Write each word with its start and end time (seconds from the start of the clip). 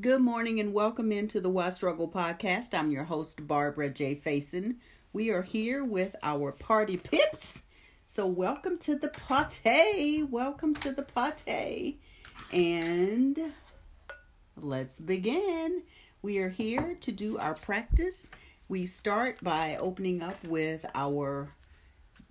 Good 0.00 0.22
morning 0.22 0.60
and 0.60 0.72
welcome 0.72 1.12
into 1.12 1.42
the 1.42 1.50
Why 1.50 1.68
Struggle 1.68 2.08
podcast. 2.08 2.72
I'm 2.72 2.90
your 2.90 3.04
host, 3.04 3.46
Barbara 3.46 3.90
J. 3.90 4.14
Faison. 4.14 4.76
We 5.12 5.30
are 5.30 5.42
here 5.42 5.84
with 5.84 6.16
our 6.22 6.52
party 6.52 6.96
pips. 6.96 7.62
So, 8.06 8.26
welcome 8.26 8.78
to 8.78 8.94
the 8.94 9.08
party. 9.08 10.22
Welcome 10.22 10.74
to 10.76 10.92
the 10.92 11.02
party. 11.02 12.00
And 12.50 13.52
let's 14.56 15.00
begin. 15.00 15.82
We 16.22 16.38
are 16.38 16.48
here 16.48 16.96
to 17.00 17.12
do 17.12 17.36
our 17.36 17.54
practice. 17.54 18.28
We 18.68 18.86
start 18.86 19.42
by 19.42 19.76
opening 19.76 20.22
up 20.22 20.42
with 20.44 20.86
our 20.94 21.52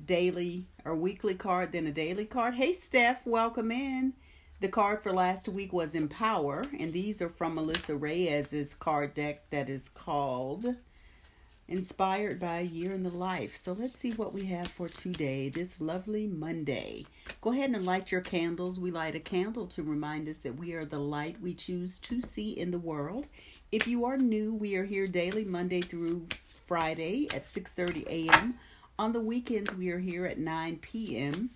daily 0.03 0.65
or 0.85 0.95
weekly 0.95 1.35
card, 1.35 1.73
then 1.73 1.85
a 1.85 1.91
daily 1.91 2.25
card. 2.25 2.55
Hey, 2.55 2.73
Steph, 2.73 3.27
welcome 3.27 3.69
in. 3.69 4.13
The 4.61 4.67
card 4.67 5.03
for 5.03 5.13
last 5.13 5.47
week 5.47 5.71
was 5.71 5.95
Empower, 5.95 6.65
and 6.77 6.91
these 6.91 7.21
are 7.21 7.29
from 7.29 7.55
Melissa 7.55 7.95
Reyes's 7.95 8.73
card 8.73 9.13
deck 9.13 9.49
that 9.51 9.69
is 9.69 9.87
called 9.87 10.75
Inspired 11.69 12.41
by 12.41 12.59
a 12.59 12.63
Year 12.63 12.91
in 12.91 13.03
the 13.03 13.09
Life. 13.09 13.55
So 13.55 13.71
let's 13.71 13.97
see 13.97 14.11
what 14.11 14.33
we 14.33 14.47
have 14.47 14.67
for 14.67 14.89
today, 14.89 15.47
this 15.47 15.79
lovely 15.79 16.27
Monday. 16.27 17.05
Go 17.39 17.53
ahead 17.53 17.69
and 17.69 17.85
light 17.85 18.11
your 18.11 18.19
candles. 18.19 18.81
We 18.81 18.91
light 18.91 19.15
a 19.15 19.21
candle 19.21 19.65
to 19.67 19.81
remind 19.81 20.27
us 20.27 20.39
that 20.39 20.59
we 20.59 20.73
are 20.73 20.83
the 20.83 20.99
light 20.99 21.39
we 21.39 21.53
choose 21.53 21.97
to 21.99 22.21
see 22.21 22.49
in 22.49 22.71
the 22.71 22.79
world. 22.79 23.29
If 23.71 23.87
you 23.87 24.03
are 24.03 24.17
new, 24.17 24.53
we 24.53 24.75
are 24.75 24.83
here 24.83 25.07
daily, 25.07 25.45
Monday 25.45 25.79
through 25.79 26.25
Friday 26.65 27.29
at 27.33 27.45
6:30 27.45 28.07
a.m. 28.07 28.55
On 28.97 29.13
the 29.13 29.21
weekends, 29.21 29.73
we 29.73 29.89
are 29.89 29.99
here 29.99 30.25
at 30.25 30.37
9 30.37 30.79
p.m 30.81 31.51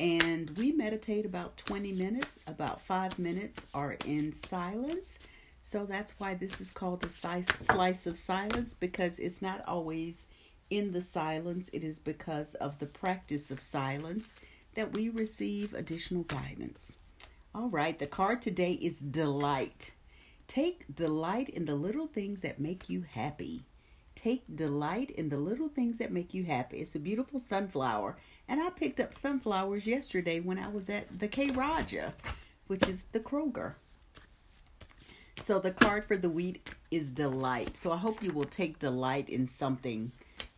and 0.00 0.50
we 0.56 0.72
meditate 0.72 1.24
about 1.24 1.56
20 1.56 1.92
minutes. 1.92 2.38
About 2.46 2.80
five 2.80 3.18
minutes 3.18 3.68
are 3.74 3.96
in 4.06 4.32
silence. 4.32 5.18
So 5.60 5.84
that's 5.84 6.18
why 6.18 6.34
this 6.34 6.60
is 6.60 6.70
called 6.70 7.04
a 7.04 7.08
slice 7.08 8.06
of 8.06 8.18
silence 8.18 8.74
because 8.74 9.18
it's 9.18 9.42
not 9.42 9.64
always 9.66 10.28
in 10.70 10.92
the 10.92 11.02
silence, 11.02 11.70
it 11.72 11.82
is 11.82 11.98
because 11.98 12.54
of 12.54 12.78
the 12.78 12.86
practice 12.86 13.50
of 13.50 13.62
silence 13.62 14.34
that 14.74 14.94
we 14.94 15.08
receive 15.08 15.72
additional 15.72 16.24
guidance. 16.24 16.92
All 17.54 17.68
right, 17.68 17.98
the 17.98 18.06
card 18.06 18.42
today 18.42 18.72
is 18.72 19.00
delight. 19.00 19.92
Take 20.46 20.94
delight 20.94 21.48
in 21.48 21.64
the 21.64 21.74
little 21.74 22.06
things 22.06 22.42
that 22.42 22.60
make 22.60 22.88
you 22.88 23.02
happy. 23.02 23.64
Take 24.18 24.56
delight 24.56 25.10
in 25.10 25.28
the 25.28 25.36
little 25.36 25.68
things 25.68 25.98
that 25.98 26.10
make 26.10 26.34
you 26.34 26.42
happy. 26.42 26.78
It's 26.78 26.96
a 26.96 26.98
beautiful 26.98 27.38
sunflower 27.38 28.16
and 28.48 28.60
I 28.60 28.70
picked 28.70 28.98
up 28.98 29.14
sunflowers 29.14 29.86
yesterday 29.86 30.40
when 30.40 30.58
I 30.58 30.66
was 30.66 30.90
at 30.90 31.20
the 31.20 31.28
K 31.28 31.50
Raja, 31.54 32.14
which 32.66 32.88
is 32.88 33.04
the 33.04 33.20
Kroger. 33.20 33.74
So 35.38 35.60
the 35.60 35.70
card 35.70 36.04
for 36.04 36.16
the 36.16 36.28
week 36.28 36.74
is 36.90 37.12
delight. 37.12 37.76
So 37.76 37.92
I 37.92 37.96
hope 37.96 38.20
you 38.20 38.32
will 38.32 38.44
take 38.44 38.80
delight 38.80 39.28
in 39.28 39.46
something 39.46 40.10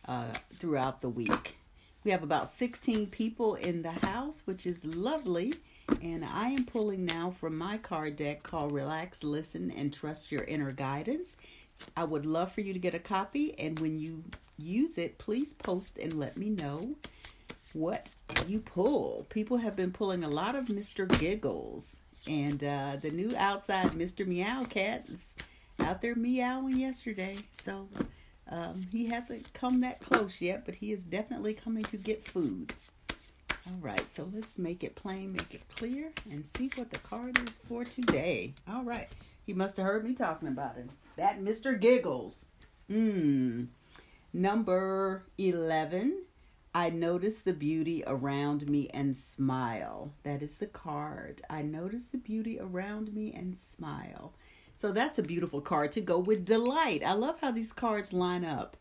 uh, 0.07 0.33
throughout 0.55 1.01
the 1.01 1.09
week. 1.09 1.57
We 2.03 2.09
have 2.09 2.23
about 2.23 2.47
16 2.47 3.11
people 3.11 3.53
in 3.53 3.83
the 3.83 3.91
house, 3.91 4.47
which 4.47 4.65
is 4.65 4.85
lovely. 4.85 5.53
And 6.01 6.25
I 6.25 6.47
am 6.47 6.65
pulling 6.65 7.05
now 7.05 7.29
from 7.29 7.55
my 7.55 7.77
card 7.77 8.15
deck 8.15 8.41
called 8.41 8.71
Relax, 8.71 9.23
Listen, 9.23 9.69
and 9.69 9.93
Trust 9.93 10.31
Your 10.31 10.45
Inner 10.45 10.71
Guidance. 10.71 11.37
I 11.95 12.03
would 12.03 12.25
love 12.25 12.51
for 12.51 12.61
you 12.61 12.73
to 12.73 12.79
get 12.79 12.93
a 12.93 12.99
copy. 12.99 13.57
And 13.59 13.79
when 13.79 13.99
you 13.99 14.23
use 14.57 14.97
it, 14.97 15.17
please 15.17 15.53
post 15.53 15.97
and 15.97 16.13
let 16.13 16.37
me 16.37 16.49
know 16.49 16.95
what 17.73 18.11
you 18.47 18.59
pull. 18.59 19.25
People 19.29 19.57
have 19.57 19.75
been 19.75 19.91
pulling 19.91 20.23
a 20.23 20.29
lot 20.29 20.55
of 20.55 20.65
Mr. 20.65 21.07
Giggles. 21.19 21.97
And 22.27 22.63
uh, 22.63 22.97
the 23.01 23.09
new 23.09 23.35
outside 23.35 23.91
Mr. 23.91 24.25
Meow 24.27 24.63
Cat 24.65 25.05
is 25.09 25.35
out 25.79 26.01
there 26.01 26.15
meowing 26.15 26.79
yesterday. 26.79 27.37
So 27.51 27.87
um, 28.47 28.87
he 28.91 29.07
hasn't 29.07 29.53
come 29.53 29.81
that 29.81 30.01
close 30.01 30.41
yet, 30.41 30.65
but 30.65 30.75
he 30.75 30.91
is 30.91 31.05
definitely 31.05 31.53
coming 31.53 31.83
to 31.85 31.97
get 31.97 32.23
food. 32.23 32.73
All 33.67 33.77
right, 33.79 34.09
so 34.09 34.29
let's 34.33 34.57
make 34.57 34.83
it 34.83 34.95
plain, 34.95 35.33
make 35.33 35.53
it 35.53 35.61
clear, 35.75 36.11
and 36.31 36.47
see 36.47 36.69
what 36.75 36.89
the 36.89 36.97
card 36.99 37.37
is 37.47 37.59
for 37.59 37.85
today. 37.85 38.53
All 38.67 38.83
right, 38.83 39.07
he 39.45 39.53
must 39.53 39.77
have 39.77 39.85
heard 39.85 40.03
me 40.03 40.13
talking 40.13 40.47
about 40.47 40.75
him. 40.75 40.89
That 41.21 41.39
Mr. 41.39 41.79
Giggles. 41.79 42.47
Hmm. 42.87 43.65
Number 44.33 45.27
11 45.37 46.23
I 46.73 46.89
notice 46.89 47.37
the 47.37 47.53
beauty 47.53 48.03
around 48.07 48.67
me 48.67 48.89
and 48.91 49.15
smile. 49.15 50.15
That 50.23 50.41
is 50.41 50.55
the 50.55 50.65
card. 50.65 51.43
I 51.47 51.61
notice 51.61 52.07
the 52.07 52.17
beauty 52.17 52.57
around 52.59 53.13
me 53.13 53.31
and 53.35 53.55
smile. 53.55 54.33
So 54.75 54.91
that's 54.91 55.19
a 55.19 55.21
beautiful 55.21 55.61
card 55.61 55.91
to 55.91 56.01
go 56.01 56.17
with 56.17 56.43
delight. 56.43 57.03
I 57.05 57.13
love 57.13 57.39
how 57.39 57.51
these 57.51 57.71
cards 57.71 58.13
line 58.13 58.43
up. 58.43 58.75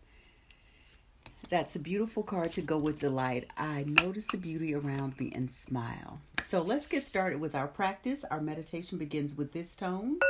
That's 1.50 1.76
a 1.76 1.78
beautiful 1.78 2.22
card 2.22 2.54
to 2.54 2.62
go 2.62 2.78
with 2.78 3.00
delight. 3.00 3.50
I 3.58 3.84
notice 3.86 4.28
the 4.28 4.38
beauty 4.38 4.74
around 4.74 5.20
me 5.20 5.30
and 5.34 5.52
smile. 5.52 6.22
So 6.40 6.62
let's 6.62 6.86
get 6.86 7.02
started 7.02 7.38
with 7.38 7.54
our 7.54 7.68
practice. 7.68 8.24
Our 8.24 8.40
meditation 8.40 8.96
begins 8.96 9.34
with 9.34 9.52
this 9.52 9.76
tone 9.76 10.20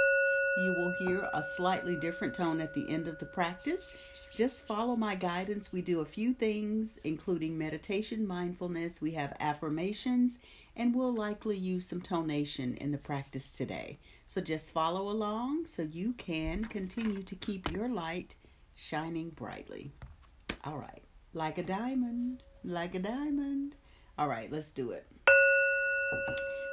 you 0.59 0.75
will 0.75 0.95
hear 0.99 1.29
a 1.33 1.43
slightly 1.43 1.97
different 1.97 2.35
tone 2.35 2.61
at 2.61 2.75
the 2.75 2.89
end 2.89 3.09
of 3.09 3.19
the 3.19 3.27
practice. 3.27 4.31
Just 4.35 4.67
follow 4.67 4.97
my 4.97 5.15
guidance. 5.15 5.73
We 5.73 5.81
do 5.81 6.01
a 6.01 6.05
few 6.05 6.35
things, 6.35 6.99
including 7.05 7.57
meditation, 7.57 8.27
mindfulness, 8.27 9.01
we 9.01 9.13
have 9.13 9.37
affirmations, 9.41 10.39
and 10.77 10.95
we'll 10.95 11.15
likely 11.15 11.57
use 11.57 11.89
some 11.89 12.01
tonation 12.01 12.77
in 12.79 12.91
the 12.91 12.99
practice 12.99 13.57
today. 13.57 13.99
So 14.27 14.41
just 14.41 14.73
follow 14.73 15.11
along 15.11 15.67
so 15.67 15.83
you 15.83 16.13
can 16.15 16.65
continue 16.65 17.23
to 17.23 17.35
keep 17.35 17.71
your 17.73 17.89
light 17.89 18.35
shining 18.75 19.31
brightly. 19.31 19.93
All 20.65 20.79
right, 20.79 21.03
like 21.33 21.59
a 21.59 21.63
diamond, 21.63 22.43
like 22.65 22.95
a 22.95 23.01
diamond. 23.01 23.77
All 24.19 24.29
right, 24.29 24.51
let's 24.53 24.71
do 24.71 24.91
it. 24.91 25.10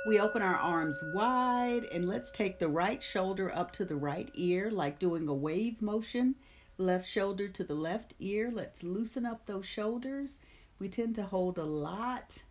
We 0.08 0.20
open 0.22 0.42
our 0.42 0.56
arms 0.56 1.04
wide 1.14 1.84
and 1.92 2.08
let's 2.08 2.32
take 2.32 2.60
the 2.60 2.70
right 2.70 3.04
shoulder 3.04 3.54
up 3.54 3.72
to 3.74 3.84
the 3.84 3.98
right 3.98 4.30
ear, 4.36 4.72
like 4.72 5.00
doing 5.00 5.28
a 5.28 5.34
wave 5.34 5.82
motion. 5.82 6.36
Left 6.78 7.06
shoulder 7.06 7.50
to 7.50 7.64
the 7.64 7.76
left 7.76 8.14
ear. 8.20 8.50
Let's 8.54 8.84
loosen 8.84 9.26
up 9.26 9.46
those 9.46 9.66
shoulders. 9.66 10.40
We 10.80 10.88
tend 10.88 11.16
to 11.16 11.24
hold 11.24 11.58
a 11.58 11.66
lot 11.66 12.44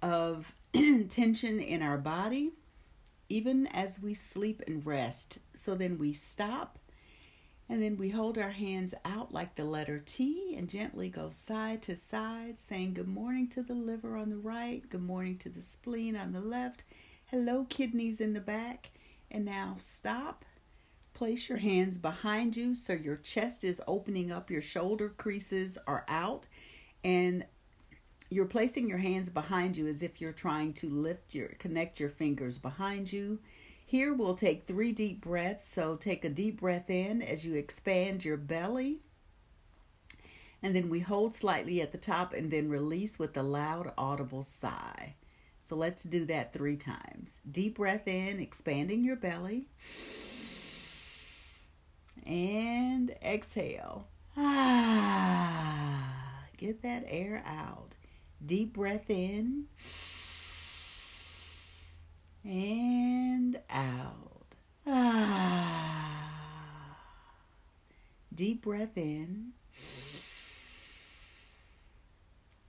of 0.00 0.54
tension 1.10 1.60
in 1.60 1.82
our 1.82 1.98
body, 1.98 2.52
even 3.28 3.66
as 3.66 4.00
we 4.00 4.14
sleep 4.14 4.62
and 4.66 4.86
rest. 4.86 5.40
So 5.54 5.74
then 5.74 5.98
we 5.98 6.14
stop 6.14 6.78
and 7.68 7.82
then 7.82 7.96
we 7.98 8.08
hold 8.08 8.38
our 8.38 8.50
hands 8.50 8.94
out 9.04 9.32
like 9.32 9.54
the 9.54 9.64
letter 9.64 10.02
T 10.04 10.54
and 10.56 10.68
gently 10.68 11.10
go 11.10 11.30
side 11.30 11.82
to 11.82 11.96
side, 11.96 12.58
saying 12.58 12.94
good 12.94 13.08
morning 13.08 13.48
to 13.48 13.62
the 13.62 13.74
liver 13.74 14.16
on 14.16 14.30
the 14.30 14.38
right, 14.38 14.88
good 14.88 15.02
morning 15.02 15.36
to 15.38 15.50
the 15.50 15.60
spleen 15.60 16.16
on 16.16 16.32
the 16.32 16.40
left, 16.40 16.84
hello, 17.26 17.66
kidneys 17.68 18.20
in 18.20 18.32
the 18.32 18.40
back. 18.40 18.90
And 19.30 19.44
now 19.44 19.74
stop. 19.76 20.46
Place 21.12 21.48
your 21.48 21.58
hands 21.58 21.98
behind 21.98 22.56
you 22.56 22.74
so 22.74 22.94
your 22.94 23.16
chest 23.16 23.64
is 23.64 23.82
opening 23.86 24.32
up, 24.32 24.50
your 24.50 24.62
shoulder 24.62 25.10
creases 25.10 25.76
are 25.86 26.06
out, 26.08 26.46
and 27.04 27.44
you're 28.30 28.46
placing 28.46 28.88
your 28.88 28.98
hands 28.98 29.28
behind 29.28 29.76
you 29.76 29.86
as 29.86 30.02
if 30.02 30.20
you're 30.20 30.32
trying 30.32 30.72
to 30.74 30.88
lift 30.88 31.34
your 31.34 31.48
connect 31.58 31.98
your 31.98 32.08
fingers 32.08 32.58
behind 32.58 33.12
you 33.12 33.38
here 33.88 34.12
we'll 34.12 34.34
take 34.34 34.66
three 34.66 34.92
deep 34.92 35.22
breaths. 35.22 35.66
So 35.66 35.96
take 35.96 36.22
a 36.22 36.28
deep 36.28 36.60
breath 36.60 36.90
in 36.90 37.22
as 37.22 37.46
you 37.46 37.54
expand 37.54 38.22
your 38.22 38.36
belly. 38.36 39.00
And 40.62 40.76
then 40.76 40.90
we 40.90 41.00
hold 41.00 41.32
slightly 41.32 41.80
at 41.80 41.92
the 41.92 41.96
top 41.96 42.34
and 42.34 42.50
then 42.50 42.68
release 42.68 43.18
with 43.18 43.34
a 43.34 43.42
loud 43.42 43.94
audible 43.96 44.42
sigh. 44.42 45.14
So 45.62 45.74
let's 45.74 46.02
do 46.02 46.26
that 46.26 46.52
three 46.52 46.76
times. 46.76 47.40
Deep 47.50 47.78
breath 47.78 48.06
in, 48.06 48.40
expanding 48.40 49.04
your 49.04 49.16
belly. 49.16 49.68
And 52.26 53.10
exhale. 53.22 54.08
Ah, 54.36 56.10
get 56.58 56.82
that 56.82 57.04
air 57.08 57.42
out. 57.46 57.94
Deep 58.44 58.74
breath 58.74 59.08
in 59.08 59.64
and 62.48 63.60
out. 63.68 64.54
Ah. 64.86 66.08
Deep 68.34 68.62
breath 68.62 68.96
in 68.96 69.52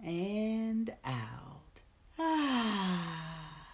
and 0.03 0.93
out. 1.05 1.81
Ah. 2.19 3.69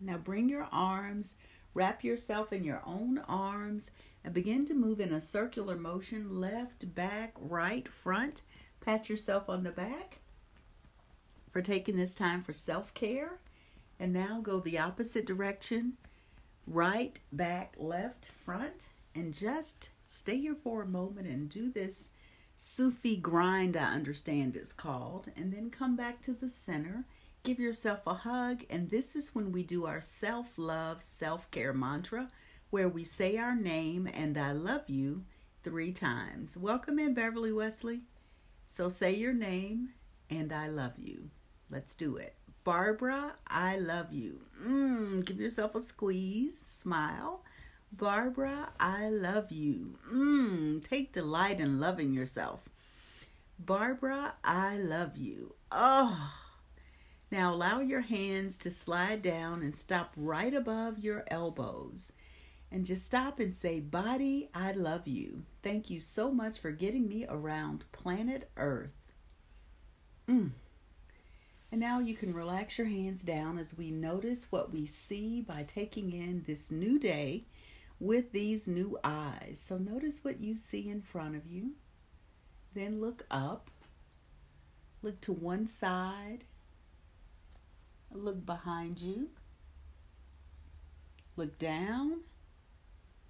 Now 0.00 0.16
bring 0.16 0.48
your 0.48 0.66
arms, 0.72 1.36
wrap 1.74 2.02
yourself 2.02 2.54
in 2.54 2.64
your 2.64 2.80
own 2.86 3.18
arms, 3.28 3.90
and 4.24 4.32
begin 4.32 4.64
to 4.64 4.74
move 4.74 4.98
in 4.98 5.12
a 5.12 5.20
circular 5.20 5.76
motion 5.76 6.40
left, 6.40 6.94
back, 6.94 7.34
right, 7.38 7.86
front. 7.86 8.42
Pat 8.80 9.10
yourself 9.10 9.50
on 9.50 9.62
the 9.64 9.70
back 9.70 10.20
for 11.52 11.60
taking 11.60 11.98
this 11.98 12.14
time 12.14 12.42
for 12.42 12.54
self 12.54 12.94
care. 12.94 13.40
And 14.00 14.14
now 14.14 14.40
go 14.40 14.58
the 14.58 14.78
opposite 14.78 15.26
direction 15.26 15.98
right, 16.66 17.20
back, 17.30 17.74
left, 17.78 18.26
front. 18.26 18.88
and 19.14 19.34
just 19.34 19.90
stay 20.06 20.38
here 20.38 20.54
for 20.54 20.82
a 20.82 20.86
moment 20.86 21.26
and 21.26 21.48
do 21.48 21.70
this 21.70 22.10
Sufi 22.56 23.16
grind, 23.16 23.76
I 23.76 23.92
understand 23.92 24.54
it's 24.54 24.72
called, 24.72 25.30
and 25.34 25.52
then 25.52 25.70
come 25.70 25.96
back 25.96 26.20
to 26.22 26.32
the 26.34 26.48
center. 26.48 27.04
Give 27.42 27.58
yourself 27.58 28.06
a 28.06 28.12
hug, 28.14 28.64
and 28.68 28.90
this 28.90 29.16
is 29.16 29.34
when 29.34 29.50
we 29.50 29.62
do 29.62 29.86
our 29.86 30.02
self 30.02 30.58
love, 30.58 31.02
self 31.02 31.50
care 31.50 31.72
mantra, 31.72 32.30
where 32.68 32.88
we 32.88 33.02
say 33.02 33.38
our 33.38 33.54
name 33.54 34.06
and 34.12 34.36
I 34.36 34.52
love 34.52 34.88
you 34.88 35.24
three 35.62 35.92
times. 35.92 36.56
Welcome 36.56 36.98
in, 36.98 37.14
Beverly 37.14 37.52
Wesley. 37.52 38.02
So 38.66 38.88
say 38.88 39.14
your 39.14 39.32
name 39.34 39.90
and 40.28 40.52
I 40.52 40.68
love 40.68 40.98
you. 40.98 41.30
Let's 41.70 41.94
do 41.94 42.16
it. 42.16 42.34
Barbara, 42.64 43.34
I 43.46 43.78
love 43.78 44.12
you. 44.12 44.40
Mm, 44.62 45.24
give 45.24 45.40
yourself 45.40 45.74
a 45.74 45.80
squeeze, 45.80 46.58
smile. 46.58 47.42
Barbara, 47.92 48.70
I 48.78 49.08
love 49.08 49.50
you. 49.50 49.94
Mmm, 50.12 50.86
take 50.86 51.12
delight 51.12 51.58
in 51.58 51.80
loving 51.80 52.12
yourself. 52.12 52.68
Barbara, 53.58 54.34
I 54.44 54.76
love 54.76 55.16
you. 55.16 55.54
Oh. 55.72 56.32
Now 57.30 57.54
allow 57.54 57.80
your 57.80 58.00
hands 58.00 58.58
to 58.58 58.70
slide 58.70 59.22
down 59.22 59.62
and 59.62 59.74
stop 59.74 60.12
right 60.16 60.52
above 60.52 60.98
your 60.98 61.24
elbows. 61.28 62.12
And 62.72 62.86
just 62.86 63.04
stop 63.04 63.40
and 63.40 63.52
say, 63.52 63.80
Body, 63.80 64.48
I 64.54 64.72
love 64.72 65.08
you. 65.08 65.42
Thank 65.62 65.90
you 65.90 66.00
so 66.00 66.30
much 66.30 66.58
for 66.58 66.70
getting 66.70 67.08
me 67.08 67.26
around 67.28 67.84
planet 67.92 68.48
Earth. 68.56 68.90
Mm. 70.28 70.50
And 71.72 71.80
now 71.80 72.00
you 72.00 72.14
can 72.14 72.34
relax 72.34 72.78
your 72.78 72.88
hands 72.88 73.22
down 73.22 73.56
as 73.58 73.78
we 73.78 73.90
notice 73.90 74.50
what 74.50 74.72
we 74.72 74.86
see 74.86 75.40
by 75.40 75.62
taking 75.62 76.12
in 76.12 76.42
this 76.46 76.70
new 76.70 76.98
day 76.98 77.44
with 78.00 78.32
these 78.32 78.66
new 78.66 78.98
eyes. 79.04 79.62
So 79.64 79.78
notice 79.78 80.24
what 80.24 80.40
you 80.40 80.56
see 80.56 80.88
in 80.88 81.02
front 81.02 81.36
of 81.36 81.46
you. 81.46 81.72
Then 82.74 83.00
look 83.00 83.24
up. 83.30 83.70
Look 85.02 85.20
to 85.22 85.32
one 85.32 85.66
side. 85.66 86.44
Look 88.12 88.44
behind 88.44 89.00
you. 89.00 89.28
Look 91.36 91.58
down. 91.58 92.22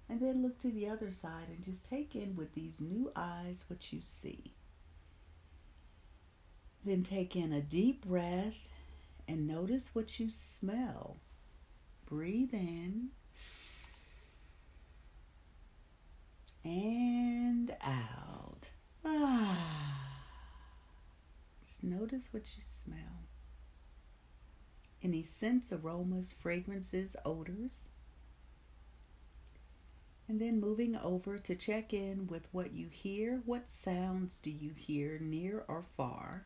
And 0.09 0.19
then 0.19 0.41
look 0.41 0.57
to 0.59 0.71
the 0.71 0.89
other 0.89 1.11
side 1.11 1.47
and 1.47 1.63
just 1.63 1.87
take 1.87 2.15
in 2.15 2.35
with 2.35 2.53
these 2.53 2.81
new 2.81 3.11
eyes 3.15 3.65
what 3.67 3.93
you 3.93 3.99
see. 4.01 4.53
Then 6.83 7.03
take 7.03 7.35
in 7.35 7.53
a 7.53 7.61
deep 7.61 8.05
breath 8.05 8.57
and 9.27 9.47
notice 9.47 9.93
what 9.93 10.19
you 10.19 10.29
smell. 10.29 11.17
Breathe 12.07 12.53
in 12.53 13.09
and 16.63 17.75
out. 17.81 18.69
Ah. 19.05 20.21
Just 21.63 21.83
notice 21.83 22.29
what 22.31 22.55
you 22.55 22.61
smell. 22.61 23.25
Any 25.03 25.23
scents, 25.23 25.71
aromas, 25.71 26.31
fragrances, 26.33 27.15
odors. 27.25 27.89
And 30.27 30.39
then 30.39 30.59
moving 30.59 30.95
over 30.95 31.37
to 31.37 31.55
check 31.55 31.93
in 31.93 32.27
with 32.27 32.47
what 32.51 32.71
you 32.73 32.87
hear. 32.87 33.41
What 33.45 33.69
sounds 33.69 34.39
do 34.39 34.51
you 34.51 34.71
hear 34.75 35.19
near 35.19 35.63
or 35.67 35.83
far? 35.83 36.45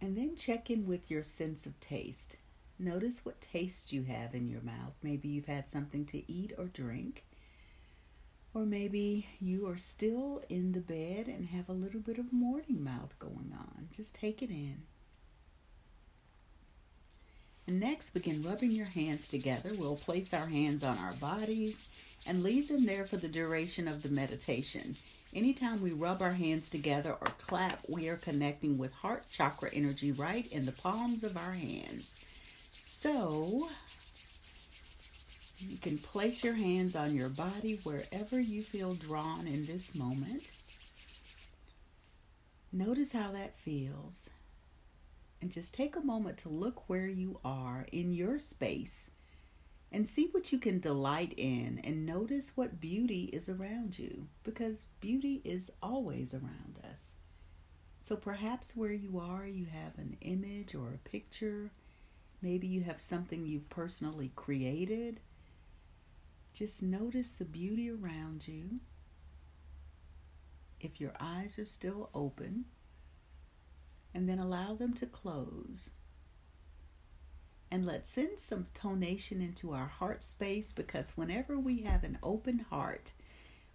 And 0.00 0.16
then 0.16 0.36
check 0.36 0.70
in 0.70 0.86
with 0.86 1.10
your 1.10 1.22
sense 1.22 1.66
of 1.66 1.78
taste. 1.80 2.36
Notice 2.78 3.24
what 3.24 3.40
taste 3.40 3.92
you 3.92 4.04
have 4.04 4.34
in 4.34 4.48
your 4.48 4.60
mouth. 4.60 4.94
Maybe 5.02 5.28
you've 5.28 5.46
had 5.46 5.68
something 5.68 6.04
to 6.06 6.30
eat 6.30 6.52
or 6.56 6.66
drink. 6.66 7.24
Or 8.54 8.64
maybe 8.64 9.26
you 9.40 9.68
are 9.68 9.76
still 9.76 10.42
in 10.48 10.72
the 10.72 10.80
bed 10.80 11.26
and 11.26 11.48
have 11.48 11.68
a 11.68 11.72
little 11.72 12.00
bit 12.00 12.18
of 12.18 12.32
morning 12.32 12.82
mouth 12.82 13.18
going 13.18 13.52
on. 13.52 13.88
Just 13.90 14.14
take 14.14 14.42
it 14.42 14.50
in. 14.50 14.82
Next, 17.68 18.14
begin 18.14 18.42
rubbing 18.42 18.70
your 18.70 18.86
hands 18.86 19.28
together. 19.28 19.70
We'll 19.76 19.96
place 19.96 20.32
our 20.32 20.46
hands 20.46 20.82
on 20.82 20.96
our 20.96 21.12
bodies 21.12 21.86
and 22.26 22.42
leave 22.42 22.68
them 22.68 22.86
there 22.86 23.04
for 23.04 23.18
the 23.18 23.28
duration 23.28 23.86
of 23.86 24.02
the 24.02 24.08
meditation. 24.08 24.96
Anytime 25.34 25.82
we 25.82 25.92
rub 25.92 26.22
our 26.22 26.32
hands 26.32 26.70
together 26.70 27.12
or 27.12 27.26
clap, 27.36 27.80
we 27.86 28.08
are 28.08 28.16
connecting 28.16 28.78
with 28.78 28.94
heart 28.94 29.24
chakra 29.30 29.68
energy 29.70 30.12
right 30.12 30.50
in 30.50 30.64
the 30.64 30.72
palms 30.72 31.22
of 31.22 31.36
our 31.36 31.52
hands. 31.52 32.14
So, 32.78 33.68
you 35.58 35.76
can 35.76 35.98
place 35.98 36.42
your 36.42 36.54
hands 36.54 36.96
on 36.96 37.14
your 37.14 37.28
body 37.28 37.80
wherever 37.82 38.40
you 38.40 38.62
feel 38.62 38.94
drawn 38.94 39.46
in 39.46 39.66
this 39.66 39.94
moment. 39.94 40.52
Notice 42.72 43.12
how 43.12 43.32
that 43.32 43.58
feels. 43.58 44.30
And 45.40 45.52
just 45.52 45.74
take 45.74 45.96
a 45.96 46.00
moment 46.00 46.38
to 46.38 46.48
look 46.48 46.88
where 46.88 47.06
you 47.06 47.38
are 47.44 47.86
in 47.92 48.12
your 48.12 48.38
space 48.38 49.12
and 49.92 50.08
see 50.08 50.28
what 50.32 50.52
you 50.52 50.58
can 50.58 50.80
delight 50.80 51.32
in 51.36 51.80
and 51.84 52.04
notice 52.04 52.56
what 52.56 52.80
beauty 52.80 53.30
is 53.32 53.48
around 53.48 53.98
you 53.98 54.26
because 54.42 54.86
beauty 55.00 55.40
is 55.44 55.72
always 55.82 56.34
around 56.34 56.80
us. 56.90 57.14
So 58.00 58.16
perhaps 58.16 58.76
where 58.76 58.92
you 58.92 59.18
are, 59.18 59.46
you 59.46 59.66
have 59.66 59.96
an 59.96 60.16
image 60.20 60.74
or 60.74 60.88
a 60.88 61.08
picture 61.08 61.70
Maybe 62.40 62.66
you 62.66 62.82
have 62.82 63.00
something 63.00 63.46
you've 63.46 63.68
personally 63.68 64.30
created. 64.36 65.20
Just 66.54 66.82
notice 66.82 67.32
the 67.32 67.44
beauty 67.44 67.90
around 67.90 68.46
you. 68.46 68.80
If 70.80 71.00
your 71.00 71.14
eyes 71.18 71.58
are 71.58 71.64
still 71.64 72.10
open, 72.14 72.66
then 74.28 74.38
allow 74.38 74.74
them 74.74 74.92
to 74.94 75.06
close. 75.06 75.90
And 77.70 77.84
let's 77.84 78.10
send 78.10 78.38
some 78.38 78.66
tonation 78.74 79.40
into 79.40 79.72
our 79.72 79.86
heart 79.86 80.22
space 80.24 80.72
because 80.72 81.16
whenever 81.16 81.58
we 81.58 81.82
have 81.82 82.02
an 82.02 82.18
open 82.22 82.60
heart, 82.70 83.12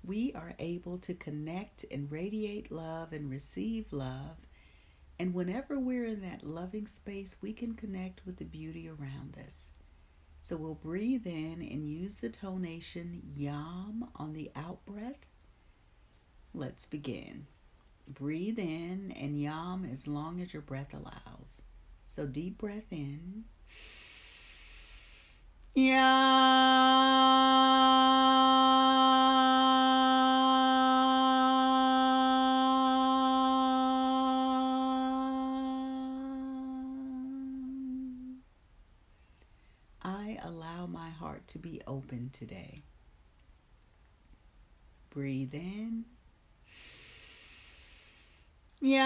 we 0.04 0.34
are 0.34 0.56
able 0.60 0.98
to 1.00 1.14
connect 1.14 1.86
and 1.92 2.12
radiate 2.12 2.72
love 2.72 3.14
and 3.14 3.30
receive 3.30 3.94
love 3.94 4.38
and 5.20 5.34
whenever 5.34 5.80
we're 5.80 6.06
in 6.06 6.22
that 6.22 6.44
loving 6.44 6.88
space, 6.88 7.38
we 7.42 7.54
can 7.54 7.74
connect 7.76 8.26
with 8.26 8.38
the 8.38 8.46
beauty 8.46 8.90
around 8.90 9.38
us. 9.46 9.72
So 10.40 10.58
we'll 10.58 10.74
breathe 10.74 11.26
in 11.26 11.62
and 11.62 11.88
use 11.88 12.18
the 12.18 12.30
tonation 12.30 13.22
yam 13.36 14.10
on 14.16 14.34
the 14.34 14.52
out 14.56 14.86
breath. 14.86 15.26
Let's 16.54 16.86
begin. 16.86 17.48
Breathe 18.08 18.60
in 18.60 19.14
and 19.18 19.40
yam 19.42 19.88
as 19.92 20.08
long 20.08 20.42
as 20.42 20.54
your 20.54 20.62
breath 20.62 20.94
allows. 20.94 21.62
So 22.08 22.26
deep 22.28 22.58
breath 22.58 22.92
in. 22.92 23.46
Yam. 25.76 26.04
I 40.04 40.38
allow 40.44 40.86
my 40.86 41.10
heart 41.10 41.48
to 41.48 41.60
be 41.60 41.82
open 41.88 42.30
today. 42.32 42.84
Breathe 45.10 45.54
in. 45.56 46.06
It 48.84 48.98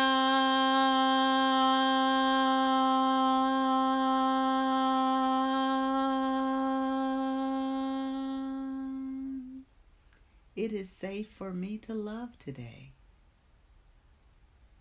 is 10.74 10.90
safe 10.90 11.30
for 11.30 11.54
me 11.54 11.78
to 11.78 11.94
love 11.94 12.40
today. 12.40 12.94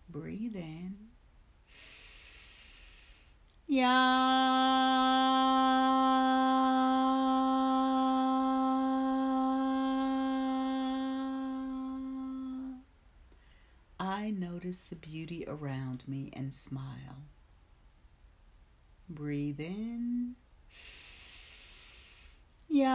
Breathe 0.09 0.55
in. 0.55 0.95
Yeah. 3.67 5.26
Notice 14.25 14.81
the 14.81 14.95
beauty 14.95 15.45
around 15.47 16.07
me 16.07 16.31
and 16.33 16.53
smile. 16.53 17.23
Breathe 19.09 19.59
in. 19.59 20.35
Yeah. 22.67 22.87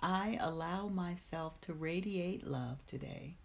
I 0.00 0.38
allow 0.40 0.88
myself 0.88 1.60
to 1.62 1.72
radiate 1.72 2.46
love 2.46 2.84
today. 2.86 3.36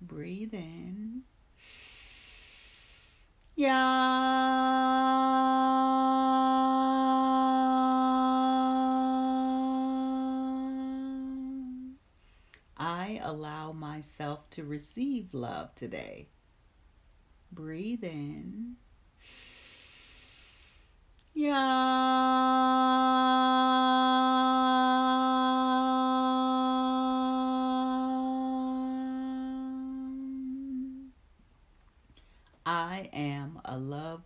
Breathe 0.00 0.52
in. 0.52 1.22
Yeah. 3.56 3.76
I 12.76 13.20
allow 13.22 13.72
myself 13.72 14.48
to 14.50 14.64
receive 14.64 15.34
love 15.34 15.74
today. 15.74 16.28
Breathe 17.52 18.04
in. 18.04 18.76
I 21.34 23.99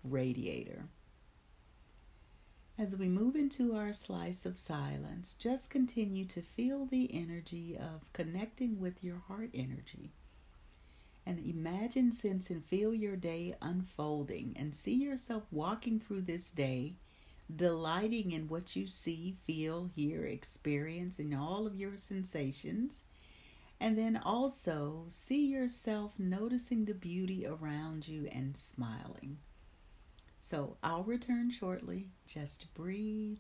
radiator. 0.05 0.85
As 2.77 2.97
we 2.97 3.09
move 3.09 3.37
into 3.37 3.75
our 3.77 3.93
slice 3.93 4.45
of 4.45 4.59
silence, 4.59 5.35
just 5.35 5.71
continue 5.71 6.25
to 6.27 6.43
feel 6.43 6.87
the 6.87 7.09
energy 7.15 7.77
of 7.79 8.13
connecting 8.13 8.81
with 8.81 9.05
your 9.05 9.23
heart 9.29 9.51
energy. 9.55 10.11
And 11.25 11.39
imagine, 11.39 12.13
sense, 12.13 12.51
and 12.51 12.65
feel 12.65 12.93
your 12.93 13.17
day 13.17 13.55
unfolding 13.63 14.57
and 14.59 14.75
see 14.75 14.95
yourself 14.95 15.45
walking 15.53 16.01
through 16.01 16.23
this 16.23 16.51
day, 16.51 16.95
delighting 17.55 18.33
in 18.33 18.49
what 18.49 18.75
you 18.75 18.89
see, 18.89 19.37
feel, 19.47 19.89
hear, 19.95 20.25
experience, 20.25 21.19
and 21.19 21.35
all 21.35 21.67
of 21.67 21.77
your 21.77 21.97
sensations. 21.97 23.05
And 23.81 23.97
then 23.97 24.17
also 24.17 25.07
see 25.09 25.47
yourself 25.47 26.19
noticing 26.19 26.85
the 26.85 26.95
beauty 26.95 27.47
around 27.47 28.09
you 28.09 28.29
and 28.33 28.57
smiling. 28.57 29.39
So 30.45 30.77
I'll 30.83 31.05
return 31.05 31.49
shortly. 31.51 32.11
Just 32.27 32.75
breathe, 32.75 33.39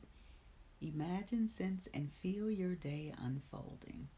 imagine, 0.80 1.48
sense, 1.48 1.86
and 1.92 2.10
feel 2.10 2.50
your 2.50 2.74
day 2.74 3.12
unfolding. 3.22 4.08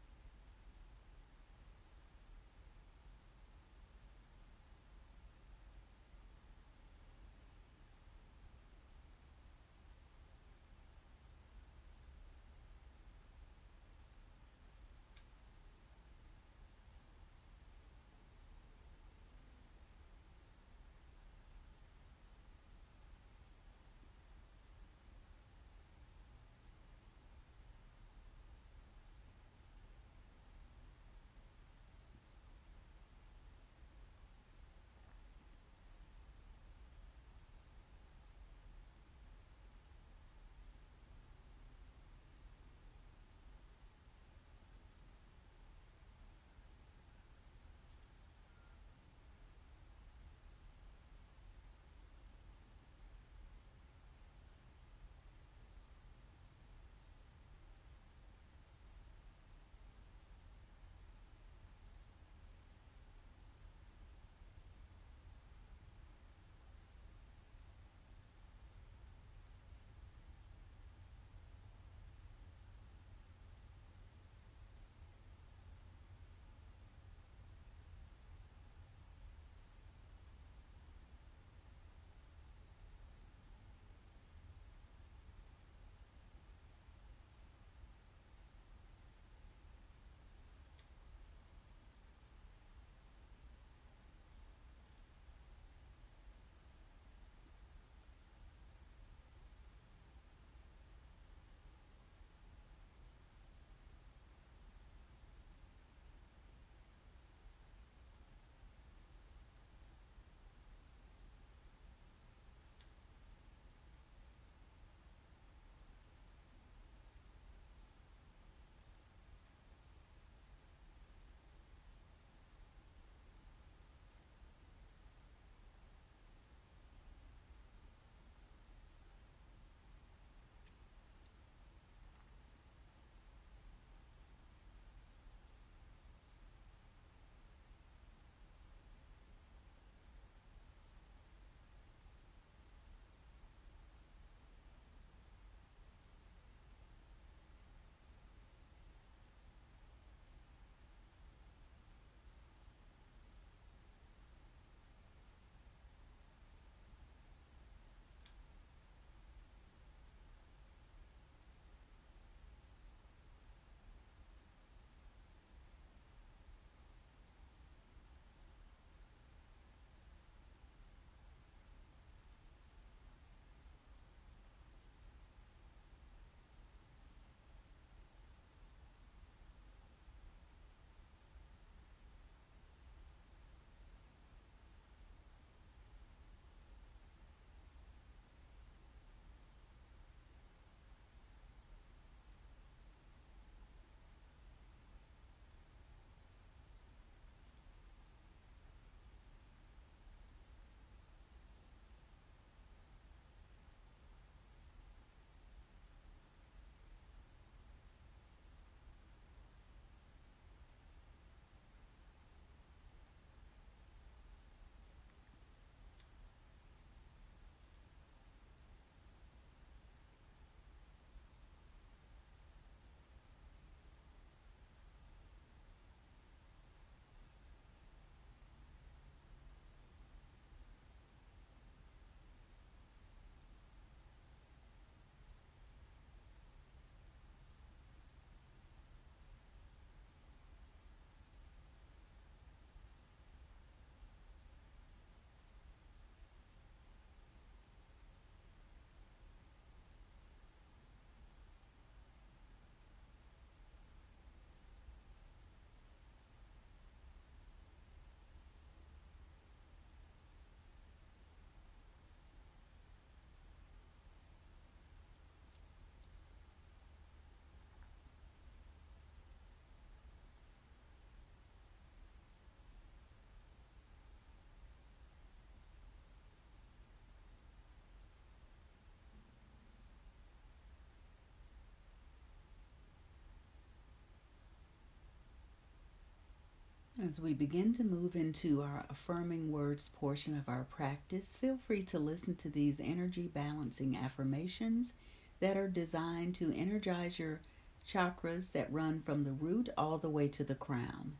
As 287.07 287.21
we 287.21 287.33
begin 287.33 287.71
to 287.73 287.85
move 287.85 288.17
into 288.17 288.61
our 288.61 288.85
affirming 288.89 289.49
words 289.49 289.87
portion 289.87 290.37
of 290.37 290.49
our 290.49 290.65
practice, 290.65 291.37
feel 291.37 291.55
free 291.55 291.83
to 291.83 291.99
listen 291.99 292.35
to 292.35 292.49
these 292.49 292.81
energy 292.81 293.27
balancing 293.33 293.95
affirmations 293.95 294.93
that 295.39 295.55
are 295.55 295.69
designed 295.69 296.35
to 296.35 296.53
energize 296.53 297.17
your 297.17 297.39
chakras 297.87 298.51
that 298.51 298.73
run 298.73 299.01
from 299.01 299.23
the 299.23 299.31
root 299.31 299.69
all 299.77 299.97
the 299.97 300.09
way 300.09 300.27
to 300.27 300.43
the 300.43 300.55
crown. 300.55 301.13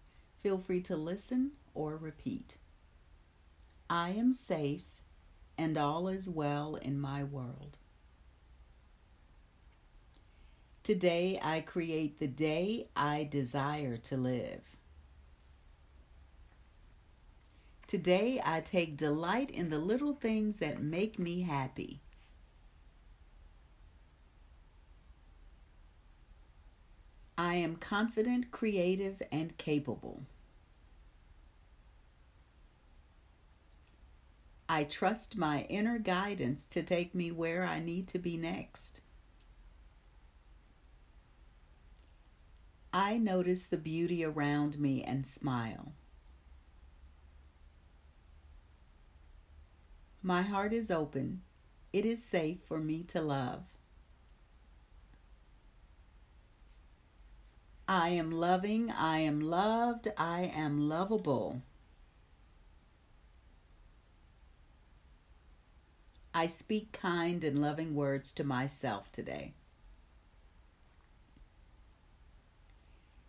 Feel 0.43 0.57
free 0.57 0.81
to 0.81 0.97
listen 0.97 1.51
or 1.73 1.95
repeat. 1.95 2.57
I 3.89 4.09
am 4.09 4.33
safe 4.33 4.83
and 5.57 5.77
all 5.77 6.09
is 6.09 6.27
well 6.27 6.75
in 6.75 6.99
my 6.99 7.23
world. 7.23 7.77
Today 10.83 11.39
I 11.41 11.61
create 11.61 12.19
the 12.19 12.27
day 12.27 12.89
I 12.93 13.23
desire 13.31 13.95
to 13.95 14.17
live. 14.17 14.76
Today 17.87 18.41
I 18.43 18.59
take 18.59 18.97
delight 18.97 19.49
in 19.49 19.69
the 19.69 19.79
little 19.79 20.11
things 20.13 20.59
that 20.59 20.83
make 20.83 21.17
me 21.17 21.43
happy. 21.43 22.01
I 27.37 27.55
am 27.55 27.77
confident, 27.77 28.51
creative, 28.51 29.21
and 29.31 29.57
capable. 29.57 30.23
I 34.67 34.83
trust 34.83 35.37
my 35.37 35.61
inner 35.69 35.97
guidance 35.97 36.65
to 36.65 36.83
take 36.83 37.15
me 37.15 37.31
where 37.31 37.63
I 37.63 37.79
need 37.79 38.09
to 38.09 38.19
be 38.19 38.35
next. 38.35 38.99
I 42.91 43.17
notice 43.17 43.63
the 43.63 43.77
beauty 43.77 44.25
around 44.25 44.77
me 44.77 45.03
and 45.03 45.25
smile. 45.25 45.93
My 50.27 50.41
heart 50.41 50.73
is 50.73 50.91
open. 50.91 51.43
It 51.93 52.03
is 52.03 52.21
safe 52.21 52.57
for 52.65 52.79
me 52.79 53.01
to 53.03 53.21
love. 53.21 53.63
I 57.87 58.09
am 58.09 58.29
loving, 58.29 58.91
I 58.91 59.19
am 59.19 59.39
loved, 59.39 60.09
I 60.17 60.51
am 60.53 60.89
lovable. 60.89 61.61
I 66.33 66.47
speak 66.47 66.91
kind 66.91 67.41
and 67.45 67.61
loving 67.61 67.95
words 67.95 68.33
to 68.33 68.43
myself 68.43 69.09
today. 69.13 69.53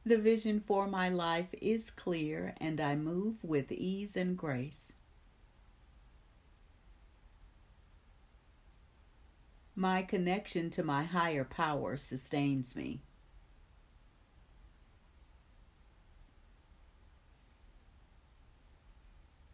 The 0.04 0.18
vision 0.18 0.58
for 0.58 0.88
my 0.88 1.08
life 1.08 1.54
is 1.62 1.90
clear 1.90 2.54
and 2.56 2.80
I 2.80 2.96
move 2.96 3.44
with 3.44 3.70
ease 3.70 4.16
and 4.16 4.36
grace. 4.36 4.97
My 9.78 10.02
connection 10.02 10.70
to 10.70 10.82
my 10.82 11.04
higher 11.04 11.44
power 11.44 11.96
sustains 11.96 12.74
me. 12.74 13.00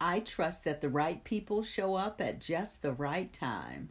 I 0.00 0.20
trust 0.20 0.64
that 0.64 0.80
the 0.80 0.88
right 0.88 1.22
people 1.22 1.62
show 1.62 1.96
up 1.96 2.22
at 2.22 2.40
just 2.40 2.80
the 2.80 2.94
right 2.94 3.30
time. 3.30 3.90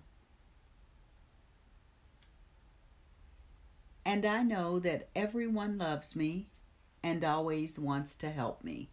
And 4.03 4.25
I 4.25 4.41
know 4.41 4.79
that 4.79 5.09
everyone 5.15 5.77
loves 5.77 6.15
me 6.15 6.47
and 7.03 7.23
always 7.23 7.77
wants 7.77 8.15
to 8.15 8.31
help 8.31 8.63
me. 8.63 8.89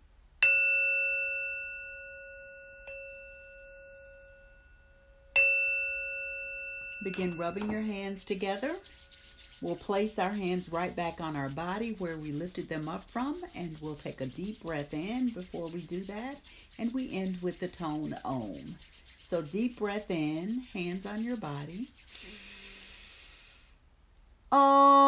Begin 7.03 7.37
rubbing 7.37 7.71
your 7.71 7.83
hands 7.83 8.25
together 8.25 8.75
We'll 9.63 9.77
place 9.77 10.19
our 10.19 10.31
hands 10.31 10.71
right 10.71 10.95
back 10.97 11.21
on 11.21 11.37
our 11.37 11.51
body 11.51 11.95
where 11.99 12.17
we 12.17 12.33
lifted 12.33 12.69
them 12.71 12.89
up 12.89 13.03
from, 13.03 13.37
and 13.55 13.77
we'll 13.83 13.95
take 13.95 14.23
a 14.23 14.27
deep 14.27 14.63
breath 14.63 14.95
in 14.95 15.29
before 15.29 15.69
we 15.69 15.83
do 15.83 16.01
that. 16.05 16.37
And 16.79 16.95
we 16.95 17.15
end 17.15 17.43
with 17.43 17.61
the 17.61 17.69
tone 17.69 18.17
Om. 18.25 18.77
So, 19.19 19.43
deep 19.43 19.79
breath 19.79 20.11
in, 20.11 20.63
hands 20.73 21.05
on 21.05 21.23
your 21.23 21.37
body. 21.37 21.89
Now 24.51 25.00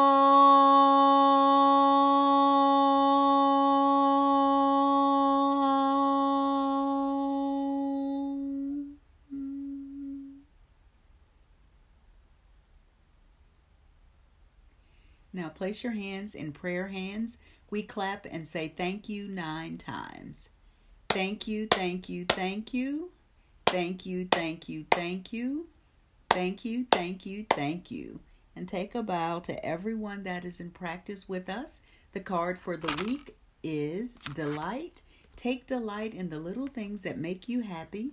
place 15.62 15.85
your 15.85 15.92
hands 15.92 16.35
in 16.35 16.51
prayer 16.51 16.88
hands. 16.88 17.38
We 17.70 17.85
clap 17.85 18.27
and 18.29 18.48
say 18.48 18.66
thank 18.77 19.09
you 19.09 19.29
nine 19.29 19.79
times. 19.79 20.51
Thank 21.09 21.46
you, 21.46 21.68
thank 21.68 22.09
you, 22.09 22.25
thank 22.25 22.75
you. 22.75 23.12
Thank 23.66 24.05
you, 24.05 24.27
thank 24.29 24.68
you, 24.68 24.87
thank 24.90 25.33
you. 25.33 25.68
Thank 26.29 26.64
you, 26.64 26.87
thank 26.90 27.25
you, 27.25 27.46
thank 27.48 27.92
you. 27.92 28.18
And 28.57 28.66
take 28.66 28.96
a 28.96 29.05
bow 29.05 29.38
to 29.38 29.64
everyone 29.64 30.25
that 30.25 30.44
is 30.44 30.59
in 30.59 30.72
practice 30.72 31.29
with 31.29 31.48
us. 31.48 31.79
The 32.11 32.18
card 32.18 32.59
for 32.59 32.77
the 32.77 33.05
week 33.05 33.37
is 33.62 34.16
Delight. 34.35 35.03
Take 35.37 35.68
delight 35.68 36.12
in 36.12 36.29
the 36.29 36.40
little 36.40 36.66
things 36.66 37.05
that 37.05 37.18
make 37.18 37.48
you 37.48 37.61
happy. 37.61 38.11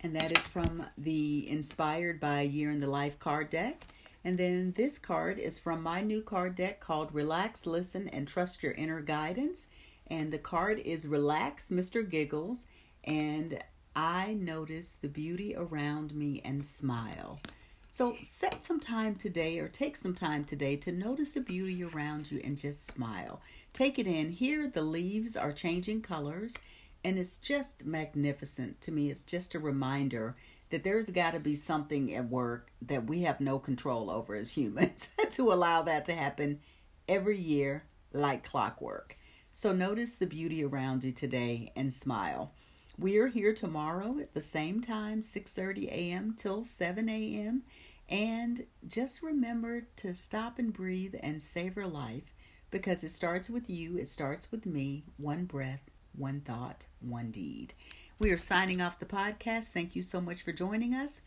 And 0.00 0.14
that 0.14 0.38
is 0.38 0.46
from 0.46 0.86
the 0.96 1.50
Inspired 1.50 2.20
by 2.20 2.42
a 2.42 2.44
Year 2.44 2.70
in 2.70 2.78
the 2.78 2.86
Life 2.86 3.18
card 3.18 3.50
deck. 3.50 3.86
And 4.24 4.38
then 4.38 4.72
this 4.76 4.98
card 4.98 5.38
is 5.38 5.58
from 5.58 5.82
my 5.82 6.02
new 6.02 6.22
card 6.22 6.54
deck 6.54 6.80
called 6.80 7.14
Relax, 7.14 7.66
Listen, 7.66 8.08
and 8.08 8.28
Trust 8.28 8.62
Your 8.62 8.72
Inner 8.72 9.00
Guidance. 9.00 9.68
And 10.06 10.32
the 10.32 10.38
card 10.38 10.78
is 10.78 11.06
Relax, 11.06 11.70
Mr. 11.70 12.08
Giggles. 12.08 12.66
And 13.04 13.62
I 13.96 14.34
notice 14.34 14.94
the 14.94 15.08
beauty 15.08 15.54
around 15.56 16.14
me 16.14 16.42
and 16.44 16.64
smile. 16.66 17.40
So 17.88 18.16
set 18.22 18.62
some 18.62 18.78
time 18.78 19.16
today 19.16 19.58
or 19.58 19.66
take 19.66 19.96
some 19.96 20.14
time 20.14 20.44
today 20.44 20.76
to 20.76 20.92
notice 20.92 21.34
the 21.34 21.40
beauty 21.40 21.82
around 21.82 22.30
you 22.30 22.40
and 22.44 22.56
just 22.56 22.86
smile. 22.86 23.40
Take 23.72 23.98
it 23.98 24.06
in. 24.06 24.30
Here, 24.30 24.68
the 24.68 24.82
leaves 24.82 25.36
are 25.36 25.50
changing 25.50 26.02
colors 26.02 26.56
and 27.02 27.18
it's 27.18 27.36
just 27.36 27.84
magnificent 27.84 28.80
to 28.82 28.92
me. 28.92 29.10
It's 29.10 29.22
just 29.22 29.54
a 29.54 29.58
reminder 29.58 30.36
that 30.70 30.84
there's 30.84 31.10
got 31.10 31.32
to 31.32 31.40
be 31.40 31.54
something 31.54 32.14
at 32.14 32.28
work 32.28 32.70
that 32.82 33.06
we 33.06 33.22
have 33.22 33.40
no 33.40 33.58
control 33.58 34.10
over 34.10 34.34
as 34.34 34.56
humans 34.56 35.10
to 35.30 35.52
allow 35.52 35.82
that 35.82 36.04
to 36.06 36.14
happen 36.14 36.60
every 37.08 37.38
year 37.38 37.84
like 38.12 38.44
clockwork. 38.44 39.16
So 39.52 39.72
notice 39.72 40.14
the 40.14 40.26
beauty 40.26 40.64
around 40.64 41.04
you 41.04 41.12
today 41.12 41.72
and 41.76 41.92
smile. 41.92 42.52
We 42.98 43.18
are 43.18 43.28
here 43.28 43.52
tomorrow 43.52 44.18
at 44.20 44.34
the 44.34 44.40
same 44.40 44.80
time, 44.80 45.20
6:30 45.20 45.88
a.m. 45.88 46.34
till 46.36 46.64
7 46.64 47.08
a.m. 47.08 47.62
And 48.08 48.66
just 48.86 49.22
remember 49.22 49.86
to 49.96 50.14
stop 50.14 50.58
and 50.58 50.72
breathe 50.72 51.14
and 51.22 51.40
savor 51.40 51.86
life 51.86 52.34
because 52.70 53.02
it 53.04 53.10
starts 53.10 53.48
with 53.48 53.70
you, 53.70 53.96
it 53.96 54.08
starts 54.08 54.50
with 54.52 54.66
me, 54.66 55.04
one 55.16 55.44
breath, 55.44 55.90
one 56.12 56.40
thought, 56.40 56.86
one 57.00 57.30
deed. 57.30 57.74
We 58.20 58.32
are 58.32 58.36
signing 58.36 58.82
off 58.82 58.98
the 58.98 59.06
podcast. 59.06 59.70
Thank 59.70 59.96
you 59.96 60.02
so 60.02 60.20
much 60.20 60.42
for 60.42 60.52
joining 60.52 60.94
us. 60.94 61.22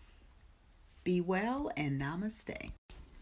Be 1.04 1.20
well 1.20 1.72
and 1.76 2.00
namaste. 2.00 2.70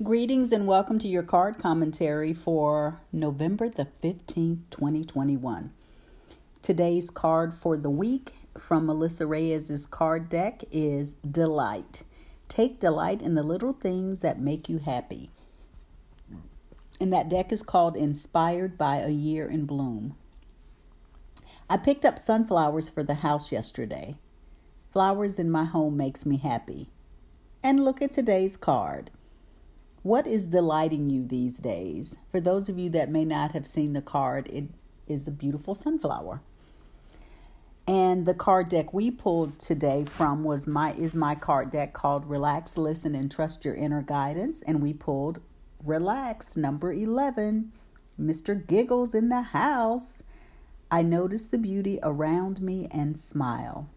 Greetings 0.04 0.52
and 0.52 0.68
welcome 0.68 1.00
to 1.00 1.08
your 1.08 1.24
card 1.24 1.58
commentary 1.58 2.34
for 2.34 3.00
November 3.14 3.70
the 3.70 3.88
15th, 4.04 4.70
2021. 4.72 5.72
Today's 6.62 7.10
card 7.10 7.54
for 7.54 7.78
the 7.78 7.90
week 7.90 8.34
from 8.58 8.88
Melissa 8.88 9.26
Reyes's 9.26 9.88
card 9.88 10.28
deck 10.28 10.64
is 10.70 11.14
Delight. 11.14 12.04
Take 12.50 12.82
delight 12.82 13.22
in 13.22 13.36
the 13.36 13.44
little 13.44 13.72
things 13.72 14.20
that 14.20 14.38
make 14.38 14.68
you 14.68 14.80
happy. 14.80 15.30
And 17.00 17.14
that 17.14 17.30
deck 17.30 17.54
is 17.54 17.64
called 17.64 17.96
Inspired 17.96 18.78
by 18.78 18.98
a 18.98 19.12
Year 19.12 19.48
in 19.48 19.66
Bloom. 19.66 20.18
I 21.72 21.78
picked 21.78 22.04
up 22.04 22.20
sunflowers 22.20 22.90
for 22.90 23.02
the 23.02 23.14
house 23.14 23.50
yesterday. 23.50 24.18
Flowers 24.92 25.40
in 25.40 25.50
my 25.50 25.64
home 25.64 25.96
makes 25.96 26.26
me 26.26 26.36
happy. 26.36 26.90
And 27.64 27.86
look 27.86 28.02
at 28.02 28.12
today's 28.12 28.58
card. 28.58 29.10
What 30.04 30.28
is 30.28 30.48
delighting 30.48 31.10
you 31.10 31.26
these 31.26 31.60
days? 31.60 32.18
For 32.30 32.42
those 32.42 32.68
of 32.68 32.78
you 32.78 32.90
that 32.90 33.10
may 33.10 33.24
not 33.24 33.54
have 33.54 33.66
seen 33.66 33.94
the 33.94 34.02
card, 34.02 34.50
it 34.50 34.66
is 35.08 35.30
a 35.30 35.32
beautiful 35.32 35.74
sunflower. 35.74 36.42
And 37.88 38.26
the 38.26 38.34
card 38.34 38.68
deck 38.68 38.94
we 38.94 39.10
pulled 39.10 39.58
today 39.58 40.04
from 40.04 40.44
was 40.44 40.68
my 40.68 40.92
is 40.96 41.16
my 41.16 41.36
card 41.36 41.70
deck 41.70 41.94
called 41.94 42.26
Relax, 42.26 42.78
Listen 42.78 43.16
and 43.16 43.32
Trust 43.32 43.64
Your 43.64 43.76
Inner 43.76 44.02
Guidance 44.02 44.62
and 44.62 44.82
we 44.82 44.92
pulled 44.92 45.40
Relax 45.82 46.58
number 46.58 46.92
11. 46.92 47.72
Mr. 48.20 48.68
Giggles 48.68 49.16
in 49.16 49.30
the 49.30 49.42
house. 49.42 50.22
I 50.94 51.04
notice 51.04 51.48
the 51.48 51.58
beauty 51.58 52.00
around 52.04 52.62
me 52.62 52.90
and 52.92 53.18
smile. 53.18 53.90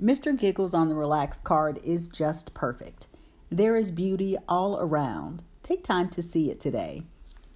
Mr. 0.00 0.38
Giggles 0.38 0.72
on 0.72 0.88
the 0.88 0.94
Relax 0.94 1.40
card 1.40 1.80
is 1.82 2.08
just 2.08 2.54
perfect. 2.54 3.08
There 3.50 3.74
is 3.74 3.90
beauty 3.90 4.36
all 4.48 4.78
around. 4.78 5.42
Take 5.64 5.82
time 5.82 6.08
to 6.10 6.22
see 6.22 6.52
it 6.52 6.60
today. 6.60 7.02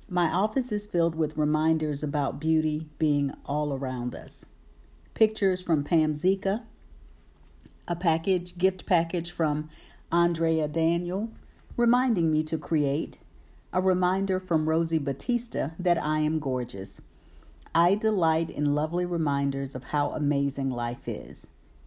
My 0.08 0.26
office 0.26 0.72
is 0.72 0.88
filled 0.88 1.14
with 1.14 1.36
reminders 1.36 2.02
about 2.02 2.40
beauty 2.40 2.88
being 2.98 3.32
all 3.46 3.72
around 3.72 4.16
us. 4.16 4.44
Pictures 5.14 5.62
from 5.62 5.84
Pam 5.84 6.14
Zika, 6.14 6.64
a 7.86 7.94
package, 7.94 8.58
gift 8.58 8.86
package 8.86 9.30
from 9.30 9.70
Andrea 10.10 10.66
Daniel, 10.66 11.30
reminding 11.76 12.32
me 12.32 12.42
to 12.42 12.58
create, 12.58 13.18
a 13.72 13.80
reminder 13.80 14.40
from 14.40 14.68
Rosie 14.68 14.98
Batista 14.98 15.70
that 15.78 16.02
I 16.02 16.18
am 16.20 16.40
gorgeous. 16.40 17.00
I 17.78 17.94
delight 17.94 18.50
in 18.50 18.74
lovely 18.74 19.06
reminders 19.06 19.76
of 19.76 19.84
how 19.84 20.10
amazing 20.10 20.68
life 20.68 21.06
is. 21.06 21.46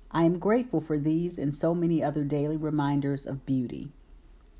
I 0.09 0.23
am 0.23 0.39
grateful 0.39 0.79
for 0.79 0.97
these 0.97 1.37
and 1.37 1.53
so 1.53 1.75
many 1.75 2.01
other 2.01 2.23
daily 2.23 2.55
reminders 2.55 3.25
of 3.25 3.45
beauty. 3.45 3.91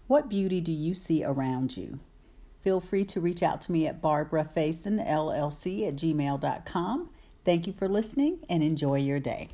What 0.07 0.27
beauty 0.27 0.59
do 0.59 0.73
you 0.73 0.93
see 0.93 1.23
around 1.23 1.77
you? 1.77 2.01
Feel 2.61 2.81
free 2.81 3.05
to 3.05 3.21
reach 3.21 3.41
out 3.41 3.61
to 3.61 3.71
me 3.71 3.87
at 3.87 4.01
barbarafaison, 4.01 5.07
LLC 5.07 5.87
at 5.87 5.95
gmail.com. 5.95 7.09
Thank 7.45 7.65
you 7.65 7.71
for 7.71 7.87
listening 7.87 8.39
and 8.49 8.61
enjoy 8.61 8.97
your 8.97 9.21
day. 9.21 9.47